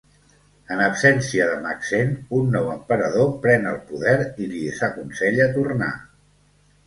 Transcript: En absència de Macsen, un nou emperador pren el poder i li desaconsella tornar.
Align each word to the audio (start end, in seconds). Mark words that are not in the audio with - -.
En 0.75 0.79
absència 0.83 1.45
de 1.49 1.57
Macsen, 1.65 2.15
un 2.37 2.47
nou 2.55 2.71
emperador 2.75 3.29
pren 3.45 3.69
el 3.73 3.77
poder 3.91 4.15
i 4.45 4.49
li 4.55 4.63
desaconsella 4.69 5.51
tornar. 5.59 5.93